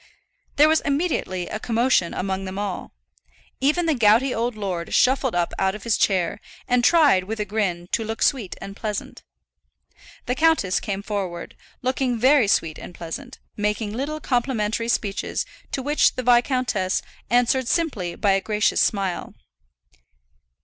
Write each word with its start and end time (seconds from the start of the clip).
There 0.55 0.67
was 0.67 0.81
immediately 0.81 1.47
a 1.47 1.59
commotion 1.59 2.11
among 2.11 2.45
them 2.45 2.57
all. 2.57 2.91
Even 3.59 3.85
the 3.85 3.93
gouty 3.93 4.33
old 4.33 4.55
lord 4.55 4.95
shuffled 4.95 5.35
up 5.35 5.53
out 5.59 5.75
of 5.75 5.83
his 5.83 5.95
chair, 5.95 6.41
and 6.67 6.83
tried, 6.83 7.25
with 7.25 7.39
a 7.39 7.45
grin, 7.45 7.87
to 7.91 8.03
look 8.03 8.23
sweet 8.23 8.55
and 8.59 8.75
pleasant. 8.75 9.21
The 10.25 10.33
countess 10.33 10.79
came 10.79 11.03
forward, 11.03 11.55
looking 11.83 12.17
very 12.17 12.47
sweet 12.47 12.79
and 12.79 12.95
pleasant, 12.95 13.37
making 13.55 13.93
little 13.93 14.19
complimentary 14.19 14.89
speeches, 14.89 15.45
to 15.71 15.83
which 15.83 16.15
the 16.15 16.23
viscountess 16.23 17.03
answered 17.29 17.67
simply 17.67 18.15
by 18.15 18.31
a 18.31 18.41
gracious 18.41 18.81
smile. 18.81 19.35